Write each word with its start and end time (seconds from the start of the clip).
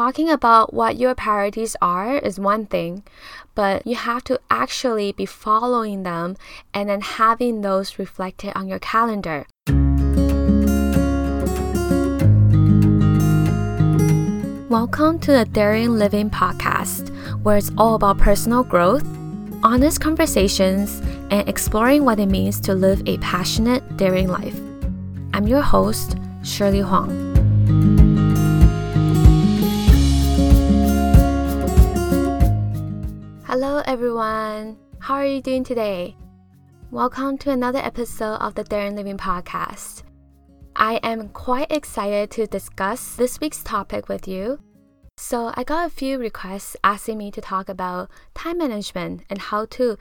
talking 0.00 0.30
about 0.30 0.72
what 0.72 0.96
your 0.96 1.14
priorities 1.14 1.76
are 1.82 2.16
is 2.16 2.40
one 2.40 2.64
thing, 2.64 3.02
but 3.54 3.86
you 3.86 3.94
have 3.94 4.24
to 4.24 4.40
actually 4.48 5.12
be 5.12 5.26
following 5.26 6.04
them 6.04 6.34
and 6.72 6.88
then 6.88 7.02
having 7.02 7.60
those 7.60 7.98
reflected 7.98 8.50
on 8.56 8.66
your 8.66 8.78
calendar. 8.78 9.44
Welcome 14.70 15.18
to 15.18 15.32
the 15.32 15.46
Daring 15.52 15.98
Living 15.98 16.30
podcast, 16.30 17.10
where 17.42 17.58
it's 17.58 17.70
all 17.76 17.94
about 17.94 18.16
personal 18.16 18.64
growth, 18.64 19.04
honest 19.62 20.00
conversations, 20.00 20.98
and 21.30 21.46
exploring 21.46 22.06
what 22.06 22.18
it 22.18 22.30
means 22.30 22.58
to 22.60 22.72
live 22.72 23.02
a 23.04 23.18
passionate, 23.18 23.98
daring 23.98 24.28
life. 24.28 24.58
I'm 25.34 25.46
your 25.46 25.60
host, 25.60 26.16
Shirley 26.42 26.80
Huang. 26.80 27.29
Hello, 33.70 33.84
everyone. 33.86 34.76
How 34.98 35.14
are 35.14 35.24
you 35.24 35.40
doing 35.40 35.62
today? 35.62 36.16
Welcome 36.90 37.38
to 37.38 37.52
another 37.52 37.78
episode 37.78 38.38
of 38.38 38.56
the 38.56 38.64
Daring 38.64 38.96
Living 38.96 39.16
podcast. 39.16 40.02
I 40.74 40.96
am 41.04 41.28
quite 41.28 41.70
excited 41.70 42.32
to 42.32 42.48
discuss 42.48 43.14
this 43.14 43.38
week's 43.38 43.62
topic 43.62 44.08
with 44.08 44.26
you. 44.26 44.58
So, 45.18 45.52
I 45.54 45.62
got 45.62 45.86
a 45.86 45.94
few 45.94 46.18
requests 46.18 46.76
asking 46.82 47.18
me 47.18 47.30
to 47.30 47.40
talk 47.40 47.68
about 47.68 48.10
time 48.34 48.58
management 48.58 49.22
and 49.30 49.38
how 49.38 49.66
to 49.66 49.96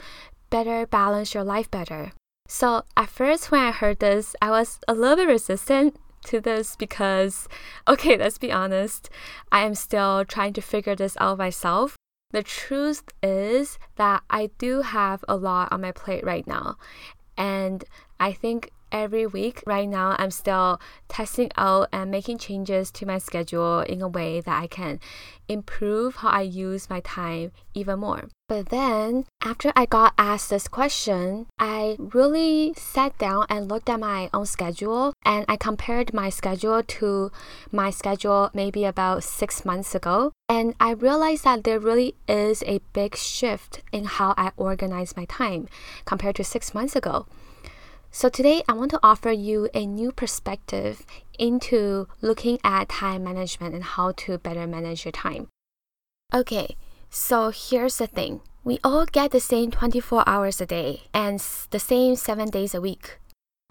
better 0.49 0.87
balance 0.87 1.35
your 1.35 1.43
life 1.43 1.69
better. 1.69 2.13
So, 2.47 2.85
at 2.97 3.09
first, 3.09 3.51
when 3.51 3.61
I 3.61 3.69
heard 3.69 3.99
this, 3.99 4.35
I 4.41 4.49
was 4.49 4.79
a 4.87 4.95
little 4.95 5.17
bit 5.17 5.27
resistant 5.27 5.95
to 6.25 6.41
this 6.41 6.75
because, 6.75 7.47
okay, 7.87 8.17
let's 8.17 8.39
be 8.39 8.51
honest, 8.51 9.11
I 9.51 9.63
am 9.63 9.75
still 9.75 10.25
trying 10.25 10.53
to 10.53 10.61
figure 10.61 10.95
this 10.95 11.15
out 11.19 11.37
myself. 11.37 11.98
The 12.31 12.43
truth 12.43 13.03
is 13.23 13.79
that 13.95 14.21
I 14.29 14.51
do 14.59 14.81
have 14.81 15.25
a 15.27 15.35
lot 15.35 15.71
on 15.71 15.81
my 15.81 15.91
plate 15.91 16.23
right 16.23 16.45
now. 16.45 16.77
And 17.35 17.83
I 18.19 18.33
think 18.33 18.71
every 18.91 19.25
week. 19.25 19.63
Right 19.65 19.87
now 19.87 20.15
i'm 20.17 20.31
still 20.31 20.79
testing 21.07 21.51
out 21.57 21.89
and 21.91 22.11
making 22.11 22.37
changes 22.37 22.91
to 22.91 23.05
my 23.05 23.17
schedule 23.17 23.81
in 23.81 24.01
a 24.01 24.07
way 24.07 24.41
that 24.41 24.61
i 24.61 24.67
can 24.67 24.99
improve 25.47 26.17
how 26.17 26.29
i 26.29 26.41
use 26.41 26.89
my 26.89 26.99
time 27.01 27.51
even 27.73 27.99
more. 27.99 28.29
But 28.47 28.69
then 28.69 29.25
after 29.43 29.71
i 29.75 29.85
got 29.85 30.13
asked 30.17 30.49
this 30.49 30.67
question 30.67 31.47
i 31.59 31.97
really 31.99 32.73
sat 32.75 33.17
down 33.17 33.45
and 33.49 33.69
looked 33.69 33.89
at 33.89 33.99
my 33.99 34.29
own 34.33 34.45
schedule 34.45 35.13
and 35.23 35.45
i 35.47 35.55
compared 35.55 36.13
my 36.13 36.29
schedule 36.29 36.83
to 36.83 37.31
my 37.71 37.89
schedule 37.89 38.49
maybe 38.53 38.85
about 38.85 39.23
six 39.23 39.65
months 39.65 39.95
ago. 39.95 40.31
And 40.47 40.75
i 40.79 40.91
realized 40.91 41.43
that 41.43 41.63
there 41.63 41.79
really 41.79 42.15
is 42.27 42.63
a 42.63 42.81
big 42.93 43.15
shift 43.15 43.81
in 43.91 44.05
how 44.05 44.33
i 44.37 44.51
organize 44.57 45.15
my 45.15 45.25
time 45.25 45.67
compared 46.05 46.35
to 46.35 46.43
six 46.43 46.73
months 46.73 46.95
ago 46.95 47.25
so, 48.11 48.27
today 48.27 48.63
I 48.67 48.73
want 48.73 48.91
to 48.91 48.99
offer 49.03 49.31
you 49.31 49.69
a 49.73 49.85
new 49.85 50.11
perspective 50.11 51.05
into 51.37 52.07
looking 52.21 52.57
at 52.63 52.89
time 52.89 53.23
management 53.23 53.75
and 53.75 53.83
how 53.83 54.13
to 54.17 54.37
better 54.37 54.65
manage 54.65 55.05
your 55.05 55.11
time. 55.11 55.47
Okay, 56.33 56.75
so 57.09 57.49
here's 57.49 57.97
the 57.97 58.07
thing 58.07 58.41
we 58.63 58.79
all 58.83 59.05
get 59.05 59.31
the 59.31 59.39
same 59.39 59.71
24 59.71 60.23
hours 60.27 60.59
a 60.59 60.65
day 60.65 61.03
and 61.13 61.39
the 61.69 61.79
same 61.79 62.15
seven 62.15 62.49
days 62.49 62.73
a 62.73 62.81
week. 62.81 63.19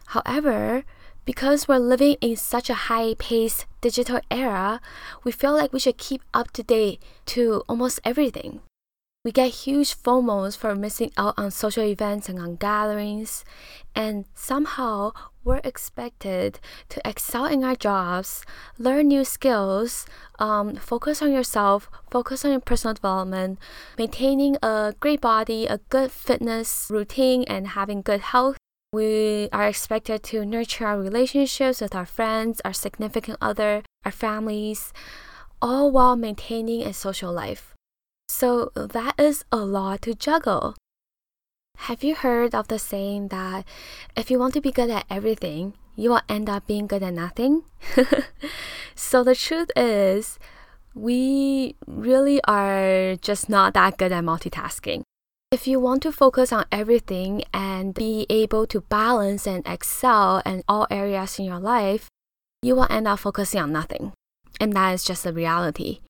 However, 0.06 0.84
because 1.25 1.69
we're 1.69 1.78
living 1.78 2.17
in 2.20 2.36
such 2.36 2.70
a 2.70 2.89
high 2.89 3.14
paced 3.19 3.67
digital 3.80 4.20
era, 4.30 4.80
we 5.25 5.30
feel 5.30 5.52
like 5.52 5.73
we 5.73 5.80
should 5.80 5.98
keep 5.98 6.23
up 6.33 6.50
to 6.52 6.62
date 6.62 7.02
to 7.27 7.62
almost 7.69 8.00
everything. 8.05 8.61
We 9.24 9.33
get 9.33 9.66
huge 9.66 10.00
FOMOs 10.00 10.56
for 10.56 10.77
missing 10.77 11.11
out 11.16 11.34
on 11.36 11.50
social 11.50 11.83
events 11.83 12.28
and 12.28 12.38
on 12.38 12.55
gatherings, 12.55 13.44
and 13.94 14.24
somehow 14.34 15.11
we're 15.42 15.61
expected 15.64 16.61
to 16.90 17.01
excel 17.05 17.45
in 17.46 17.64
our 17.64 17.74
jobs, 17.74 18.45
learn 18.78 19.08
new 19.08 19.24
skills, 19.24 20.07
um, 20.39 20.77
focus 20.77 21.20
on 21.20 21.33
yourself, 21.33 21.90
focus 22.11 22.45
on 22.45 22.52
your 22.52 22.61
personal 22.61 22.95
development, 22.95 23.58
maintaining 23.98 24.57
a 24.62 24.95
great 25.01 25.20
body, 25.20 25.67
a 25.67 25.78
good 25.90 26.12
fitness 26.12 26.86
routine, 26.89 27.42
and 27.48 27.68
having 27.68 28.02
good 28.02 28.20
health. 28.20 28.57
We 28.92 29.48
are 29.52 29.67
expected 29.67 30.23
to 30.24 30.46
nurture 30.46 30.86
our 30.86 30.98
relationships 30.98 31.80
with 31.80 31.95
our 31.95 32.07
friends, 32.07 32.62
our 32.64 32.73
significant 32.73 33.39
other, 33.40 33.83
our 34.05 34.12
families, 34.12 34.92
all 35.61 35.90
while 35.90 36.14
maintaining 36.14 36.83
a 36.86 36.92
social 36.92 37.33
life. 37.33 37.74
So 38.28 38.70
that 38.74 39.18
is 39.18 39.44
a 39.50 39.56
lot 39.56 40.02
to 40.02 40.14
juggle. 40.14 40.77
Have 41.89 42.05
you 42.05 42.14
heard 42.14 42.55
of 42.55 42.68
the 42.68 42.78
saying 42.78 43.28
that 43.28 43.64
if 44.16 44.30
you 44.30 44.39
want 44.39 44.55
to 44.55 44.61
be 44.61 44.70
good 44.70 44.90
at 44.90 45.06
everything, 45.08 45.74
you 45.96 46.11
will 46.11 46.20
end 46.28 46.50
up 46.50 46.66
being 46.66 46.86
good 46.86 47.02
at 47.02 47.14
nothing? 47.14 47.62
so 48.94 49.24
the 49.24 49.34
truth 49.34 49.70
is, 49.74 50.39
we 50.94 51.77
really 51.86 52.40
are 52.44 53.16
just 53.16 53.48
not 53.48 53.74
that 53.74 53.96
good 53.96 54.12
at 54.12 54.24
multitasking. 54.24 55.02
If 55.50 55.66
you 55.66 55.80
want 55.80 56.02
to 56.02 56.12
focus 56.12 56.52
on 56.52 56.66
everything 56.70 57.42
and 57.55 57.95
be 57.95 58.27
able 58.28 58.66
to 58.66 58.83
balance 58.83 59.46
and 59.46 59.66
excel 59.66 60.42
in 60.45 60.62
all 60.68 60.86
areas 60.90 61.39
in 61.39 61.46
your 61.46 61.60
life, 61.60 62.08
you 62.60 62.74
will 62.74 62.86
end 62.90 63.08
up 63.08 63.20
focusing 63.20 63.60
on 63.60 63.72
nothing. 63.72 64.12
And 64.60 64.74
that 64.74 64.92
is 64.92 65.05
just 65.05 65.24
the 65.24 65.33
reality. 65.33 66.00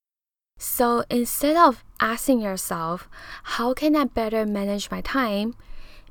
So 0.58 1.04
instead 1.08 1.56
of 1.56 1.84
asking 2.00 2.40
yourself, 2.40 3.08
how 3.42 3.74
can 3.74 3.96
I 3.96 4.04
better 4.04 4.46
manage 4.46 4.90
my 4.90 5.00
time? 5.00 5.54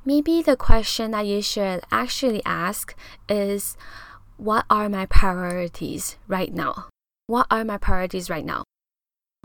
Maybe 0.04 0.42
the 0.42 0.56
question 0.56 1.10
that 1.10 1.26
you 1.26 1.42
should 1.42 1.82
actually 1.90 2.42
ask 2.44 2.94
is, 3.28 3.76
what 4.36 4.64
are 4.70 4.88
my 4.88 5.06
priorities 5.06 6.16
right 6.28 6.52
now? 6.52 6.88
What 7.26 7.46
are 7.50 7.64
my 7.64 7.76
priorities 7.76 8.30
right 8.30 8.44
now? 8.44 8.64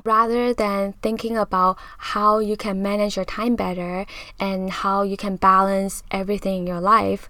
Rather 0.05 0.53
than 0.53 0.93
thinking 1.01 1.37
about 1.37 1.77
how 1.97 2.39
you 2.39 2.57
can 2.57 2.81
manage 2.81 3.15
your 3.15 3.25
time 3.25 3.55
better 3.55 4.05
and 4.39 4.69
how 4.69 5.03
you 5.03 5.15
can 5.15 5.37
balance 5.37 6.03
everything 6.11 6.59
in 6.59 6.67
your 6.67 6.81
life, 6.81 7.29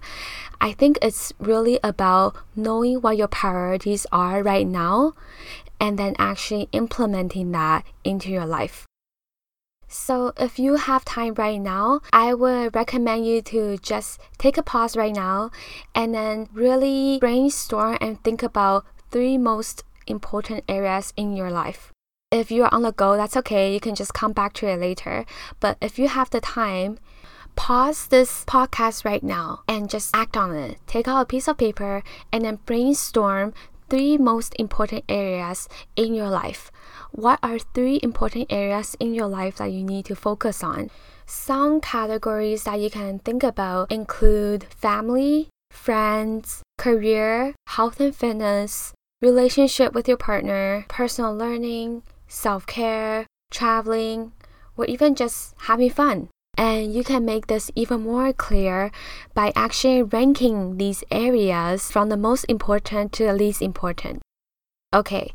I 0.60 0.72
think 0.72 0.98
it's 1.00 1.32
really 1.38 1.78
about 1.84 2.36
knowing 2.56 3.00
what 3.00 3.16
your 3.16 3.28
priorities 3.28 4.06
are 4.10 4.42
right 4.42 4.66
now 4.66 5.12
and 5.78 5.98
then 5.98 6.14
actually 6.18 6.68
implementing 6.72 7.52
that 7.52 7.84
into 8.02 8.30
your 8.30 8.46
life. 8.46 8.86
So, 9.96 10.32
if 10.36 10.58
you 10.58 10.74
have 10.74 11.04
time 11.04 11.34
right 11.34 11.60
now, 11.60 12.00
I 12.12 12.34
would 12.34 12.74
recommend 12.74 13.28
you 13.28 13.40
to 13.42 13.78
just 13.78 14.20
take 14.38 14.58
a 14.58 14.62
pause 14.62 14.96
right 14.96 15.14
now 15.14 15.52
and 15.94 16.12
then 16.12 16.48
really 16.52 17.18
brainstorm 17.20 17.98
and 18.00 18.20
think 18.24 18.42
about 18.42 18.84
three 19.12 19.38
most 19.38 19.84
important 20.08 20.64
areas 20.68 21.12
in 21.16 21.36
your 21.36 21.48
life. 21.48 21.92
If 22.32 22.50
you're 22.50 22.74
on 22.74 22.82
the 22.82 22.90
go, 22.90 23.16
that's 23.16 23.36
okay. 23.36 23.72
You 23.72 23.78
can 23.78 23.94
just 23.94 24.12
come 24.12 24.32
back 24.32 24.52
to 24.54 24.66
it 24.66 24.80
later. 24.80 25.24
But 25.60 25.78
if 25.80 25.96
you 25.96 26.08
have 26.08 26.28
the 26.28 26.40
time, 26.40 26.98
pause 27.54 28.08
this 28.08 28.44
podcast 28.46 29.04
right 29.04 29.22
now 29.22 29.62
and 29.68 29.88
just 29.88 30.10
act 30.12 30.36
on 30.36 30.56
it. 30.56 30.78
Take 30.88 31.06
out 31.06 31.22
a 31.22 31.24
piece 31.24 31.46
of 31.46 31.56
paper 31.56 32.02
and 32.32 32.44
then 32.44 32.58
brainstorm 32.66 33.54
three 33.88 34.18
most 34.18 34.56
important 34.58 35.04
areas 35.08 35.68
in 35.94 36.14
your 36.14 36.30
life. 36.30 36.72
What 37.14 37.38
are 37.44 37.60
three 37.60 38.00
important 38.02 38.50
areas 38.50 38.96
in 38.98 39.14
your 39.14 39.28
life 39.28 39.58
that 39.58 39.70
you 39.70 39.84
need 39.84 40.04
to 40.06 40.16
focus 40.16 40.64
on? 40.64 40.90
Some 41.26 41.80
categories 41.80 42.64
that 42.64 42.80
you 42.80 42.90
can 42.90 43.20
think 43.20 43.44
about 43.44 43.92
include 43.92 44.64
family, 44.64 45.46
friends, 45.70 46.62
career, 46.76 47.54
health 47.68 48.00
and 48.00 48.10
fitness, 48.10 48.92
relationship 49.22 49.94
with 49.94 50.08
your 50.08 50.16
partner, 50.16 50.86
personal 50.88 51.32
learning, 51.32 52.02
self 52.26 52.66
care, 52.66 53.28
traveling, 53.52 54.32
or 54.76 54.84
even 54.86 55.14
just 55.14 55.54
having 55.70 55.90
fun. 55.90 56.30
And 56.58 56.92
you 56.92 57.04
can 57.04 57.24
make 57.24 57.46
this 57.46 57.70
even 57.76 58.02
more 58.02 58.32
clear 58.32 58.90
by 59.34 59.52
actually 59.54 60.02
ranking 60.02 60.78
these 60.78 61.04
areas 61.12 61.92
from 61.92 62.08
the 62.08 62.16
most 62.16 62.42
important 62.48 63.12
to 63.12 63.24
the 63.24 63.34
least 63.34 63.62
important. 63.62 64.20
Okay, 64.92 65.30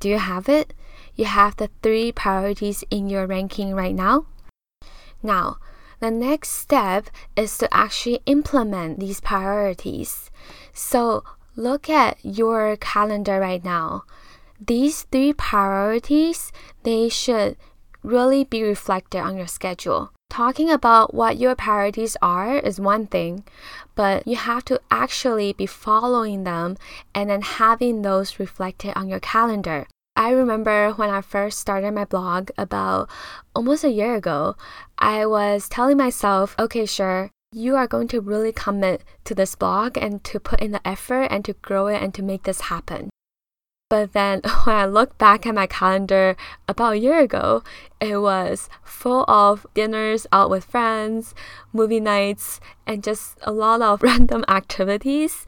do 0.00 0.08
you 0.08 0.18
have 0.18 0.48
it? 0.48 0.74
You 1.14 1.24
have 1.24 1.56
the 1.56 1.70
three 1.82 2.12
priorities 2.12 2.84
in 2.90 3.08
your 3.08 3.26
ranking 3.26 3.74
right 3.74 3.94
now? 3.94 4.26
Now, 5.22 5.56
the 6.00 6.10
next 6.10 6.50
step 6.50 7.08
is 7.36 7.56
to 7.58 7.72
actually 7.72 8.20
implement 8.26 9.00
these 9.00 9.20
priorities. 9.20 10.30
So, 10.74 11.24
look 11.56 11.88
at 11.88 12.18
your 12.22 12.76
calendar 12.76 13.40
right 13.40 13.64
now. 13.64 14.04
These 14.60 15.02
three 15.02 15.32
priorities, 15.32 16.52
they 16.82 17.08
should 17.08 17.56
really 18.02 18.44
be 18.44 18.62
reflected 18.62 19.20
on 19.20 19.36
your 19.36 19.46
schedule. 19.46 20.12
Talking 20.36 20.70
about 20.70 21.14
what 21.14 21.38
your 21.38 21.54
priorities 21.54 22.14
are 22.20 22.58
is 22.58 22.78
one 22.78 23.06
thing, 23.06 23.42
but 23.94 24.28
you 24.28 24.36
have 24.36 24.66
to 24.66 24.78
actually 24.90 25.54
be 25.54 25.64
following 25.64 26.44
them 26.44 26.76
and 27.14 27.30
then 27.30 27.40
having 27.40 28.02
those 28.02 28.38
reflected 28.38 28.92
on 28.94 29.08
your 29.08 29.18
calendar. 29.18 29.86
I 30.14 30.32
remember 30.32 30.92
when 30.92 31.08
I 31.08 31.22
first 31.22 31.58
started 31.58 31.94
my 31.94 32.04
blog 32.04 32.50
about 32.58 33.08
almost 33.54 33.82
a 33.82 33.88
year 33.88 34.14
ago, 34.14 34.56
I 34.98 35.24
was 35.24 35.70
telling 35.70 35.96
myself, 35.96 36.54
okay, 36.58 36.84
sure, 36.84 37.30
you 37.50 37.74
are 37.74 37.86
going 37.86 38.08
to 38.08 38.20
really 38.20 38.52
commit 38.52 39.04
to 39.24 39.34
this 39.34 39.54
blog 39.54 39.96
and 39.96 40.22
to 40.24 40.38
put 40.38 40.60
in 40.60 40.72
the 40.72 40.86
effort 40.86 41.28
and 41.30 41.46
to 41.46 41.54
grow 41.54 41.86
it 41.86 42.02
and 42.02 42.12
to 42.12 42.22
make 42.22 42.42
this 42.42 42.68
happen. 42.68 43.08
But 43.88 44.14
then 44.14 44.40
when 44.64 44.74
I 44.74 44.86
look 44.86 45.16
back 45.16 45.46
at 45.46 45.54
my 45.54 45.66
calendar 45.66 46.36
about 46.66 46.94
a 46.94 46.98
year 46.98 47.20
ago, 47.20 47.62
it 48.00 48.18
was 48.18 48.68
full 48.82 49.24
of 49.28 49.64
dinners 49.74 50.26
out 50.32 50.50
with 50.50 50.64
friends, 50.64 51.34
movie 51.72 52.00
nights, 52.00 52.60
and 52.86 53.02
just 53.02 53.38
a 53.42 53.52
lot 53.52 53.82
of 53.82 54.02
random 54.02 54.44
activities. 54.48 55.46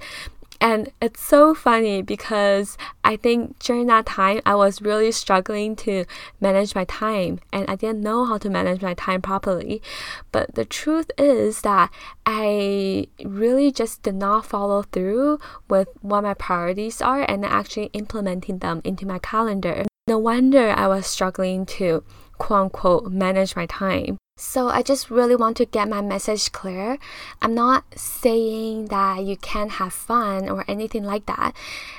And 0.61 0.91
it's 1.01 1.21
so 1.21 1.55
funny 1.55 2.03
because 2.03 2.77
I 3.05 3.17
think 3.17 3.59
during 3.61 3.87
that 3.87 4.07
time 4.07 4.41
I 4.45 4.55
was 4.57 4.83
really 4.83 5.13
struggling 5.13 5.77
to 5.77 6.05
manage 6.41 6.75
my 6.75 6.85
time 6.85 7.39
and 7.53 7.69
I 7.69 7.77
didn't 7.77 8.03
know 8.03 8.25
how 8.25 8.39
to 8.39 8.51
manage 8.51 8.83
my 8.83 8.95
time 8.95 9.23
properly. 9.23 9.81
But 10.33 10.55
the 10.57 10.65
truth 10.65 11.11
is 11.17 11.61
that 11.63 11.91
I 12.27 13.07
really 13.25 13.71
just 13.71 14.03
did 14.03 14.17
not 14.17 14.47
follow 14.47 14.83
through 14.83 15.39
with 15.69 15.89
what 16.01 16.23
my 16.23 16.35
priorities 16.35 17.01
are 17.01 17.23
and 17.23 17.45
actually 17.45 17.91
implementing 17.93 18.59
them 18.59 18.81
into 18.85 19.07
my 19.07 19.21
calendar. 19.21 19.87
No 20.09 20.19
wonder 20.19 20.71
I 20.71 20.89
was 20.89 21.07
struggling 21.07 21.67
to 21.67 22.03
quote 22.39 22.63
unquote 22.63 23.13
manage 23.13 23.55
my 23.55 23.67
time. 23.67 24.19
So 24.41 24.69
I 24.69 24.83
just 24.83 25.11
really 25.11 25.35
want 25.35 25.57
to 25.57 25.65
get 25.65 25.89
my 25.89 26.01
message 26.01 26.53
clear. 26.53 26.99
I'm 27.43 27.55
not 27.55 27.85
saying 27.99 28.87
that 28.87 29.25
you 29.25 29.37
can't 29.37 29.73
have 29.73 29.93
fun 29.93 30.49
or 30.49 30.65
anything 30.69 31.03
like 31.03 31.27
that. 31.27 31.57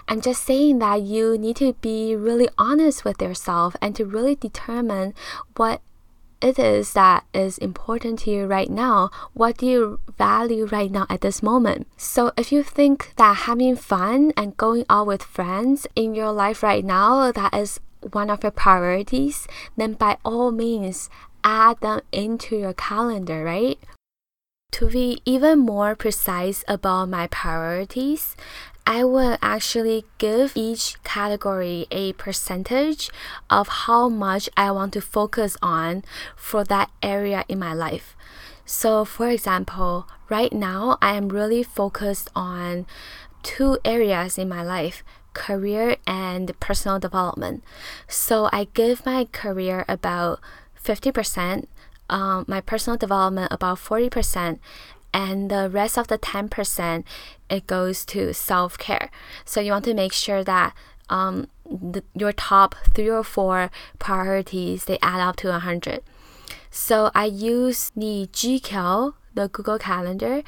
I'm 0.07 0.21
just 0.21 0.45
saying 0.45 0.79
that 0.79 1.01
you 1.01 1.37
need 1.37 1.57
to 1.57 1.73
be 1.81 2.15
really 2.15 2.47
honest 2.57 3.03
with 3.03 3.21
yourself 3.21 3.75
and 3.81 3.93
to 3.97 4.05
really 4.05 4.35
determine 4.35 5.13
what 5.57 5.81
it 6.41 6.57
is 6.57 6.93
that 6.93 7.25
is 7.33 7.57
important 7.57 8.19
to 8.19 8.31
you 8.31 8.45
right 8.45 8.69
now. 8.69 9.11
What 9.33 9.57
do 9.57 9.65
you 9.65 9.99
value 10.17 10.65
right 10.65 10.89
now 10.89 11.07
at 11.09 11.19
this 11.19 11.43
moment? 11.43 11.87
So, 11.97 12.31
if 12.37 12.53
you 12.53 12.63
think 12.63 13.11
that 13.17 13.49
having 13.49 13.75
fun 13.75 14.31
and 14.37 14.55
going 14.55 14.85
out 14.89 15.07
with 15.07 15.23
friends 15.23 15.87
in 15.93 16.15
your 16.15 16.31
life 16.31 16.63
right 16.63 16.85
now 16.85 17.33
that 17.33 17.53
is 17.53 17.81
one 18.13 18.29
of 18.29 18.43
your 18.43 18.51
priorities, 18.51 19.47
then 19.75 19.93
by 19.93 20.17
all 20.23 20.51
means 20.51 21.09
add 21.43 21.79
them 21.81 22.01
into 22.11 22.55
your 22.57 22.73
calendar, 22.73 23.43
right? 23.43 23.79
To 24.73 24.87
be 24.87 25.21
even 25.25 25.59
more 25.59 25.95
precise 25.95 26.63
about 26.67 27.09
my 27.09 27.27
priorities, 27.27 28.35
I 28.85 29.03
will 29.03 29.37
actually 29.41 30.05
give 30.17 30.53
each 30.55 30.97
category 31.03 31.85
a 31.91 32.13
percentage 32.13 33.11
of 33.49 33.67
how 33.85 34.09
much 34.09 34.49
I 34.57 34.71
want 34.71 34.93
to 34.93 35.01
focus 35.01 35.57
on 35.61 36.03
for 36.35 36.63
that 36.63 36.89
area 37.03 37.45
in 37.47 37.59
my 37.59 37.73
life. 37.73 38.15
So, 38.65 39.05
for 39.05 39.29
example, 39.29 40.07
right 40.29 40.53
now 40.53 40.97
I 41.01 41.15
am 41.15 41.29
really 41.29 41.63
focused 41.63 42.29
on 42.35 42.85
two 43.43 43.77
areas 43.83 44.37
in 44.37 44.49
my 44.49 44.63
life 44.63 45.03
career 45.33 45.97
and 46.07 46.59
personal 46.59 46.99
development. 46.99 47.63
So, 48.07 48.49
I 48.51 48.67
give 48.73 49.05
my 49.05 49.25
career 49.25 49.85
about 49.87 50.39
50%, 50.89 51.67
um, 52.09 52.45
my 52.47 52.61
personal 52.61 52.97
development 52.97 53.51
about 53.51 53.77
40%, 53.77 54.57
and 55.13 55.51
the 55.51 55.69
rest 55.69 55.97
of 55.97 56.07
the 56.07 56.17
10% 56.17 57.03
it 57.49 57.67
goes 57.67 58.05
to 58.05 58.33
self-care. 58.33 59.11
So 59.45 59.61
you 59.61 59.71
want 59.71 59.85
to 59.85 59.93
make 59.93 60.13
sure 60.13 60.43
that 60.43 60.73
um, 61.09 61.47
the, 61.65 62.03
your 62.15 62.31
top 62.31 62.75
three 62.93 63.09
or 63.09 63.23
four 63.23 63.69
priorities 63.99 64.85
they 64.85 64.97
add 65.01 65.21
up 65.21 65.35
to 65.37 65.49
100. 65.49 66.01
So 66.71 67.11
I 67.13 67.25
use 67.25 67.91
the 67.95 68.29
GCal, 68.31 69.13
the 69.33 69.47
Google 69.47 69.79
Calendar, 69.79 70.41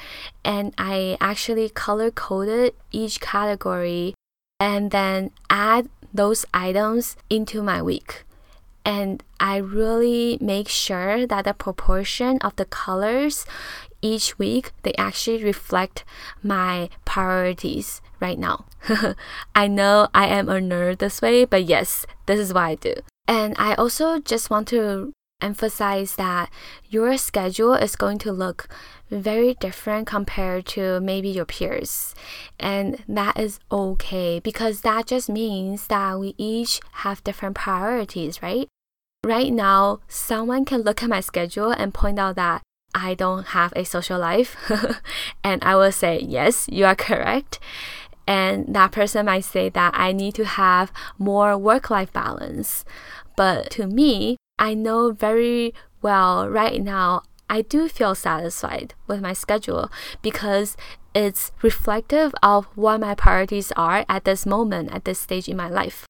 and 0.43 0.73
I 0.77 1.17
actually 1.19 1.69
color 1.69 2.09
coded 2.11 2.73
each 2.91 3.19
category 3.19 4.15
and 4.59 4.91
then 4.91 5.31
add 5.49 5.89
those 6.13 6.45
items 6.53 7.15
into 7.29 7.63
my 7.63 7.81
week 7.81 8.23
and 8.86 9.24
I 9.39 9.57
really 9.57 10.38
make 10.42 10.68
sure 10.68 11.25
that 11.28 11.45
the 11.45 11.54
proportion 11.54 12.38
of 12.42 12.56
the 12.56 12.66
colors 12.66 13.45
each 14.01 14.39
week 14.39 14.72
they 14.83 14.94
actually 14.95 15.44
reflect 15.44 16.04
my 16.42 16.89
priorities 17.06 18.01
right 18.19 18.39
now. 18.39 18.66
I 19.56 19.68
know 19.68 20.07
I 20.13 20.28
am 20.28 20.50
a 20.50 20.60
nerd 20.60 21.00
this 21.00 21.22
way, 21.22 21.45
but 21.45 21.66
yes, 21.66 22.06
this 22.25 22.39
is 22.39 22.54
what 22.54 22.63
I 22.63 22.75
do. 22.75 22.95
And 23.28 23.56
I 23.57 23.75
also 23.75 24.19
just 24.19 24.50
want 24.50 24.68
to 24.69 25.13
emphasize 25.41 26.15
that 26.15 26.49
your 26.89 27.17
schedule 27.17 27.73
is 27.73 27.95
going 27.95 28.17
to 28.19 28.31
look 28.31 28.67
very 29.09 29.55
different 29.55 30.07
compared 30.07 30.65
to 30.65 30.99
maybe 31.01 31.29
your 31.29 31.45
peers. 31.45 32.15
And 32.59 33.03
that 33.07 33.39
is 33.39 33.59
okay 33.71 34.39
because 34.39 34.81
that 34.81 35.07
just 35.07 35.29
means 35.29 35.88
that 35.88 36.19
we 36.19 36.33
each 36.38 36.79
have 37.03 37.23
different 37.23 37.55
priorities, 37.55 38.41
right? 38.41 38.67
Right 39.23 39.53
now, 39.53 39.99
someone 40.07 40.65
can 40.65 40.81
look 40.81 41.03
at 41.03 41.09
my 41.09 41.19
schedule 41.19 41.71
and 41.71 41.93
point 41.93 42.17
out 42.17 42.35
that 42.38 42.61
I 42.95 43.13
don't 43.13 43.47
have 43.47 43.73
a 43.75 43.83
social 43.83 44.19
life. 44.19 44.55
and 45.43 45.63
I 45.63 45.75
will 45.75 45.91
say, 45.91 46.19
yes, 46.19 46.67
you 46.71 46.85
are 46.85 46.95
correct. 46.95 47.59
And 48.27 48.73
that 48.73 48.91
person 48.91 49.25
might 49.25 49.45
say 49.45 49.69
that 49.69 49.93
I 49.95 50.11
need 50.11 50.35
to 50.35 50.45
have 50.45 50.91
more 51.17 51.57
work 51.57 51.89
life 51.89 52.13
balance. 52.13 52.85
But 53.35 53.69
to 53.71 53.88
me, 53.88 54.38
I 54.62 54.75
know 54.75 55.12
very 55.12 55.74
well 56.04 56.48
right 56.48 56.81
now 56.81 57.24
I 57.50 57.63
do 57.63 57.90
feel 57.90 58.13
satisfied 58.16 58.94
with 59.08 59.19
my 59.19 59.34
schedule 59.34 59.92
because 60.22 60.78
it's 61.13 61.52
reflective 61.63 62.34
of 62.42 62.66
what 62.75 63.02
my 63.02 63.16
priorities 63.16 63.74
are 63.74 64.06
at 64.08 64.24
this 64.24 64.46
moment, 64.46 64.94
at 64.94 65.04
this 65.04 65.19
stage 65.19 65.50
in 65.50 65.58
my 65.58 65.68
life. 65.68 66.06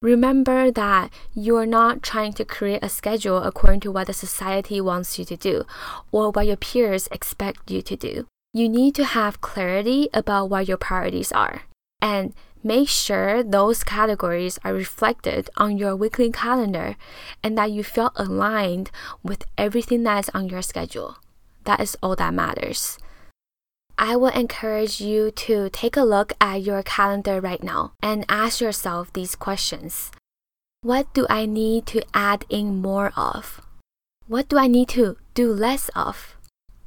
Remember 0.00 0.70
that 0.70 1.10
you're 1.34 1.66
not 1.66 2.02
trying 2.02 2.32
to 2.34 2.44
create 2.44 2.82
a 2.82 2.88
schedule 2.88 3.42
according 3.42 3.80
to 3.80 3.90
what 3.90 4.06
the 4.06 4.12
society 4.14 4.80
wants 4.80 5.18
you 5.18 5.24
to 5.24 5.36
do 5.36 5.64
or 6.12 6.30
what 6.30 6.46
your 6.46 6.56
peers 6.56 7.08
expect 7.10 7.70
you 7.70 7.82
to 7.82 7.96
do. 7.96 8.26
You 8.54 8.68
need 8.68 8.94
to 8.94 9.04
have 9.04 9.40
clarity 9.40 10.08
about 10.14 10.48
what 10.48 10.68
your 10.68 10.78
priorities 10.78 11.32
are 11.32 11.62
and 12.00 12.32
make 12.62 12.88
sure 12.88 13.42
those 13.42 13.84
categories 13.84 14.58
are 14.64 14.74
reflected 14.74 15.48
on 15.56 15.78
your 15.78 15.94
weekly 15.94 16.30
calendar 16.30 16.96
and 17.42 17.56
that 17.56 17.70
you 17.70 17.84
feel 17.84 18.12
aligned 18.16 18.90
with 19.22 19.44
everything 19.56 20.02
that's 20.02 20.28
on 20.30 20.48
your 20.48 20.62
schedule. 20.62 21.18
That 21.64 21.80
is 21.80 21.96
all 22.02 22.16
that 22.16 22.34
matters. 22.34 22.98
I 23.98 24.14
will 24.14 24.28
encourage 24.28 25.00
you 25.00 25.30
to 25.30 25.70
take 25.70 25.96
a 25.96 26.04
look 26.04 26.34
at 26.40 26.62
your 26.62 26.82
calendar 26.82 27.40
right 27.40 27.62
now 27.62 27.92
and 28.02 28.26
ask 28.28 28.60
yourself 28.60 29.12
these 29.12 29.34
questions. 29.34 30.10
What 30.82 31.12
do 31.14 31.26
I 31.30 31.46
need 31.46 31.86
to 31.86 32.02
add 32.12 32.44
in 32.50 32.82
more 32.82 33.10
of? 33.16 33.60
What 34.28 34.48
do 34.48 34.58
I 34.58 34.66
need 34.66 34.88
to 34.90 35.16
do 35.34 35.52
less 35.52 35.88
of? 35.96 36.36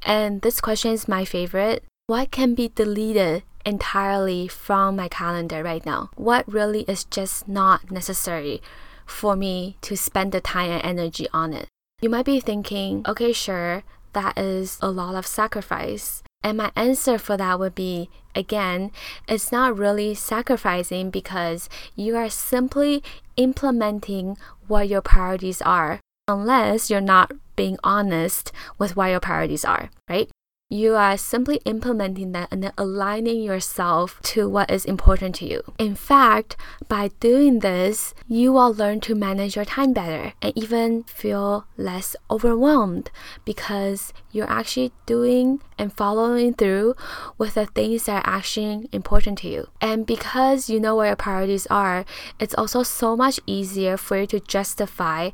And 0.02 0.42
this 0.42 0.60
question 0.60 0.92
is 0.92 1.08
my 1.08 1.24
favorite. 1.24 1.84
What 2.10 2.32
can 2.32 2.56
be 2.56 2.66
deleted 2.74 3.44
entirely 3.64 4.48
from 4.48 4.96
my 4.96 5.06
calendar 5.06 5.62
right 5.62 5.86
now. 5.86 6.10
What 6.16 6.42
really 6.52 6.82
is 6.88 7.04
just 7.04 7.46
not 7.46 7.92
necessary 7.92 8.60
for 9.06 9.36
me 9.36 9.76
to 9.82 9.96
spend 9.96 10.32
the 10.32 10.40
time 10.40 10.72
and 10.72 10.82
energy 10.82 11.28
on 11.32 11.52
it. 11.52 11.68
You 12.02 12.10
might 12.10 12.24
be 12.24 12.40
thinking, 12.40 13.04
okay, 13.06 13.32
sure, 13.32 13.84
that 14.12 14.36
is 14.36 14.76
a 14.82 14.90
lot 14.90 15.14
of 15.14 15.24
sacrifice. 15.24 16.24
And 16.42 16.58
my 16.58 16.72
answer 16.74 17.16
for 17.16 17.36
that 17.36 17.60
would 17.60 17.76
be 17.76 18.10
again, 18.34 18.90
it's 19.28 19.52
not 19.52 19.78
really 19.78 20.16
sacrificing 20.16 21.10
because 21.10 21.68
you 21.94 22.16
are 22.16 22.28
simply 22.28 23.04
implementing 23.36 24.36
what 24.66 24.88
your 24.88 25.00
priorities 25.00 25.62
are, 25.62 26.00
unless 26.26 26.90
you're 26.90 27.00
not 27.00 27.30
being 27.54 27.78
honest 27.84 28.50
with 28.78 28.96
what 28.96 29.10
your 29.12 29.20
priorities 29.20 29.64
are, 29.64 29.90
right? 30.08 30.28
You 30.72 30.94
are 30.94 31.16
simply 31.16 31.56
implementing 31.64 32.30
that 32.30 32.46
and 32.52 32.62
then 32.62 32.72
aligning 32.78 33.42
yourself 33.42 34.20
to 34.22 34.48
what 34.48 34.70
is 34.70 34.84
important 34.84 35.34
to 35.36 35.44
you. 35.44 35.64
In 35.80 35.96
fact, 35.96 36.56
by 36.86 37.10
doing 37.18 37.58
this, 37.58 38.14
you 38.28 38.52
will 38.52 38.72
learn 38.72 39.00
to 39.00 39.16
manage 39.16 39.56
your 39.56 39.64
time 39.64 39.92
better 39.92 40.32
and 40.40 40.52
even 40.54 41.02
feel 41.02 41.66
less 41.76 42.14
overwhelmed 42.30 43.10
because 43.44 44.12
you're 44.30 44.48
actually 44.48 44.92
doing 45.06 45.60
and 45.76 45.92
following 45.92 46.54
through 46.54 46.94
with 47.36 47.54
the 47.54 47.66
things 47.66 48.04
that 48.04 48.24
are 48.24 48.32
actually 48.32 48.88
important 48.92 49.38
to 49.38 49.48
you. 49.48 49.66
And 49.80 50.06
because 50.06 50.70
you 50.70 50.78
know 50.78 50.94
where 50.94 51.08
your 51.08 51.16
priorities 51.16 51.66
are, 51.66 52.04
it's 52.38 52.54
also 52.54 52.84
so 52.84 53.16
much 53.16 53.40
easier 53.44 53.96
for 53.96 54.18
you 54.18 54.26
to 54.28 54.38
justify 54.38 55.30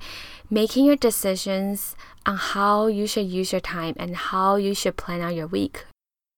making 0.49 0.87
your 0.87 0.97
decisions 0.97 1.95
on 2.27 2.37
how 2.37 2.89
you 2.89 3.07
should 3.07 3.27
use 3.27 3.53
your 3.53 3.61
time 3.61 3.95
and 3.99 4.17
how 4.17 4.57
you 4.57 4.75
should 4.75 4.97
plan 4.97 5.21
out 5.21 5.35
your 5.35 5.47
week. 5.47 5.87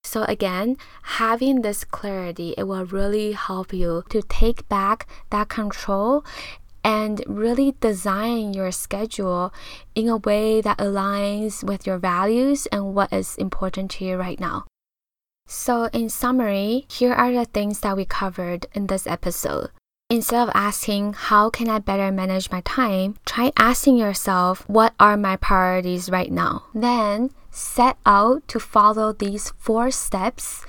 So 0.05 0.23
again, 0.25 0.77
having 1.03 1.63
this 1.63 1.85
clarity, 1.85 2.55
it 2.57 2.65
will 2.65 2.85
really 2.85 3.33
help 3.33 3.73
you 3.73 4.05
to 4.11 4.23
take 4.23 4.69
back 4.69 5.07
that 5.31 5.49
control 5.49 6.25
and 6.85 7.23
really 7.27 7.75
design 7.81 8.55
your 8.55 8.71
schedule 8.71 9.53
in 9.95 10.09
a 10.09 10.17
way 10.17 10.61
that 10.61 10.79
aligns 10.79 11.65
with 11.65 11.87
your 11.87 11.99
values 11.99 12.67
and 12.73 12.95
what 12.95 13.13
is 13.13 13.37
important 13.37 13.91
to 13.93 14.05
you 14.05 14.17
right 14.17 14.41
now. 14.41 14.65
So, 15.47 15.91
in 15.93 16.09
summary, 16.09 16.87
here 16.89 17.13
are 17.13 17.33
the 17.33 17.45
things 17.45 17.81
that 17.81 17.97
we 17.97 18.05
covered 18.05 18.67
in 18.75 18.87
this 18.87 19.07
episode. 19.07 19.71
Instead 20.11 20.49
of 20.49 20.55
asking, 20.55 21.13
How 21.13 21.51
can 21.51 21.69
I 21.69 21.81
better 21.81 22.11
manage 22.11 22.51
my 22.51 22.63
time? 22.63 23.17
try 23.27 23.53
asking 23.59 23.99
yourself, 23.99 24.67
What 24.67 24.95
are 24.99 25.19
my 25.19 25.37
priorities 25.37 26.09
right 26.09 26.33
now? 26.33 26.65
Then 26.75 27.29
set 27.51 27.99
out 28.07 28.49
to 28.49 28.59
follow 28.59 29.13
these 29.13 29.53
four 29.59 29.91
steps 29.91 30.65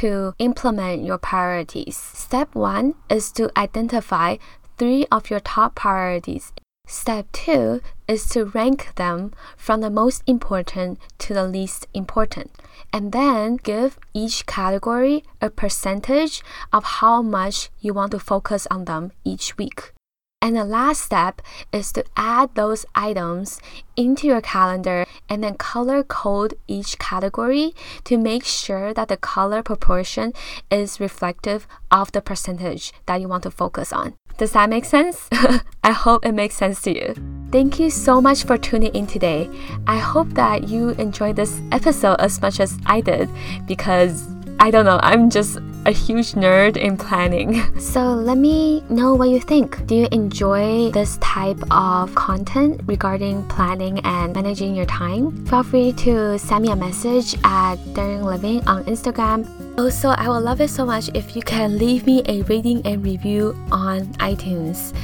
to 0.00 0.34
implement 0.40 1.04
your 1.04 1.18
priorities. 1.18 1.96
Step 1.96 2.52
one 2.56 2.94
is 3.08 3.30
to 3.32 3.48
identify 3.56 4.38
three 4.76 5.06
of 5.12 5.30
your 5.30 5.40
top 5.40 5.76
priorities. 5.76 6.52
Step 6.92 7.30
two 7.30 7.80
is 8.08 8.28
to 8.30 8.46
rank 8.46 8.90
them 8.96 9.32
from 9.56 9.80
the 9.80 9.88
most 9.88 10.24
important 10.26 10.98
to 11.18 11.32
the 11.32 11.46
least 11.46 11.86
important, 11.94 12.50
and 12.92 13.12
then 13.12 13.58
give 13.62 13.96
each 14.12 14.44
category 14.44 15.22
a 15.40 15.50
percentage 15.50 16.42
of 16.72 16.98
how 16.98 17.22
much 17.22 17.70
you 17.78 17.94
want 17.94 18.10
to 18.10 18.18
focus 18.18 18.66
on 18.72 18.86
them 18.86 19.12
each 19.24 19.56
week. 19.56 19.92
And 20.42 20.56
the 20.56 20.64
last 20.64 21.02
step 21.02 21.42
is 21.70 21.92
to 21.92 22.04
add 22.16 22.54
those 22.54 22.86
items 22.94 23.60
into 23.94 24.26
your 24.26 24.40
calendar 24.40 25.04
and 25.28 25.44
then 25.44 25.54
color 25.54 26.02
code 26.02 26.54
each 26.66 26.98
category 26.98 27.74
to 28.04 28.16
make 28.16 28.44
sure 28.44 28.94
that 28.94 29.08
the 29.08 29.18
color 29.18 29.62
proportion 29.62 30.32
is 30.70 30.98
reflective 30.98 31.68
of 31.90 32.12
the 32.12 32.22
percentage 32.22 32.94
that 33.04 33.20
you 33.20 33.28
want 33.28 33.42
to 33.42 33.50
focus 33.50 33.92
on. 33.92 34.14
Does 34.38 34.52
that 34.52 34.70
make 34.70 34.86
sense? 34.86 35.28
I 35.84 35.92
hope 35.92 36.24
it 36.24 36.32
makes 36.32 36.54
sense 36.54 36.80
to 36.82 36.94
you. 36.94 37.14
Thank 37.52 37.78
you 37.78 37.90
so 37.90 38.22
much 38.22 38.44
for 38.44 38.56
tuning 38.56 38.94
in 38.94 39.06
today. 39.06 39.50
I 39.86 39.98
hope 39.98 40.30
that 40.30 40.68
you 40.68 40.90
enjoyed 40.90 41.36
this 41.36 41.60
episode 41.70 42.16
as 42.18 42.40
much 42.40 42.60
as 42.60 42.78
I 42.86 43.02
did 43.02 43.28
because 43.66 44.26
I 44.58 44.70
don't 44.70 44.86
know, 44.86 45.00
I'm 45.02 45.28
just 45.28 45.58
a 45.86 45.90
huge 45.92 46.32
nerd 46.32 46.76
in 46.76 46.96
planning. 46.96 47.62
So 47.80 48.14
let 48.14 48.38
me 48.38 48.84
know 48.88 49.14
what 49.14 49.30
you 49.30 49.40
think. 49.40 49.86
Do 49.86 49.94
you 49.94 50.08
enjoy 50.12 50.90
this 50.90 51.16
type 51.18 51.58
of 51.70 52.14
content 52.14 52.80
regarding 52.86 53.48
planning 53.48 53.98
and 54.04 54.34
managing 54.34 54.74
your 54.74 54.86
time? 54.86 55.44
Feel 55.46 55.62
free 55.62 55.92
to 56.04 56.38
send 56.38 56.62
me 56.62 56.70
a 56.70 56.76
message 56.76 57.34
at 57.42 57.76
Daring 57.94 58.22
Living 58.22 58.66
on 58.68 58.84
Instagram. 58.84 59.48
Also, 59.78 60.10
I 60.10 60.28
would 60.28 60.44
love 60.44 60.60
it 60.60 60.70
so 60.70 60.84
much 60.84 61.10
if 61.14 61.34
you 61.34 61.42
can 61.42 61.78
leave 61.78 62.06
me 62.06 62.22
a 62.28 62.42
rating 62.42 62.86
and 62.86 63.02
review 63.02 63.56
on 63.72 64.06
iTunes 64.20 64.94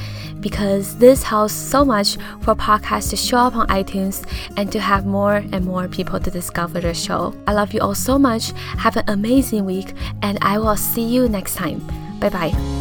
because 0.40 0.97
this 0.99 1.23
helps 1.23 1.55
so 1.55 1.85
much 1.85 2.16
for 2.40 2.55
podcasts 2.55 3.11
to 3.11 3.16
show 3.16 3.38
up 3.38 3.57
on 3.57 3.66
iTunes 3.69 4.26
and 4.57 4.71
to 4.73 4.81
have 4.81 5.07
more 5.07 5.37
and 5.52 5.64
more 5.64 5.88
people 5.88 6.21
to 6.21 6.31
discover 6.31 6.81
the 6.81 6.95
show. 6.95 7.35
I 7.47 7.52
love 7.52 7.73
you 7.73 7.81
all 7.81 7.95
so 7.95 8.19
much. 8.19 8.52
Have 8.78 8.97
an 8.97 9.05
amazing 9.09 9.64
week, 9.64 9.95
and 10.23 10.38
I 10.43 10.59
will 10.59 10.76
see 10.76 11.05
you 11.05 11.28
next 11.28 11.55
time. 11.57 11.81
Bye 12.21 12.31
bye. 12.31 12.75